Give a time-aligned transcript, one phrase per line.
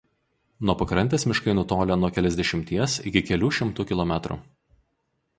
[0.67, 4.39] Nuo pakrantės miškai nutolę nuo keliasdešimties iki kelių šimtų kilometrų.